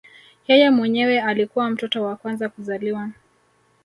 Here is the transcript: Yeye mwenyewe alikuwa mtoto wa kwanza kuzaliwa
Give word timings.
Yeye 0.47 0.69
mwenyewe 0.69 1.21
alikuwa 1.21 1.69
mtoto 1.69 2.03
wa 2.03 2.15
kwanza 2.15 2.49
kuzaliwa 2.49 3.09